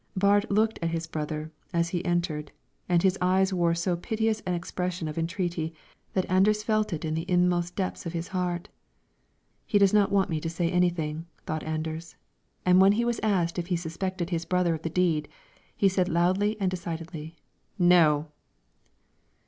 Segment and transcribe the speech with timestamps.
[0.17, 2.51] Baard looked at his brother as he entered,
[2.89, 5.75] and his eyes wore so piteous an expression of entreaty
[6.13, 8.67] that Anders felt it in the inmost depths of his heart.
[9.67, 12.15] "He does not want me to say anything," thought Anders,
[12.65, 15.29] and when he was asked if he suspected his brother of the deed,
[15.77, 17.35] he said loudly and decidedly,
[17.77, 18.29] "No!"